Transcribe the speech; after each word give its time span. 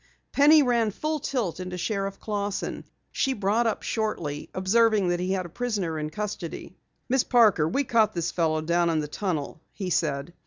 Penny 0.31 0.63
ran 0.63 0.89
full 0.89 1.19
tilt 1.19 1.59
into 1.59 1.77
Sheriff 1.77 2.19
Clausson. 2.19 2.85
She 3.11 3.33
brought 3.33 3.67
up 3.67 3.83
shortly, 3.83 4.49
observing 4.51 5.09
that 5.09 5.19
he 5.19 5.33
had 5.33 5.45
a 5.45 5.47
prisoner 5.49 5.99
in 5.99 6.09
custody. 6.09 6.75
"Miss 7.07 7.23
Parker, 7.23 7.67
we 7.69 7.83
caught 7.83 8.13
this 8.15 8.31
fellow 8.31 8.61
down 8.61 8.89
in 8.89 8.97
the 8.97 9.07
tunnel," 9.07 9.61
he 9.71 9.91
said. 9.91 10.33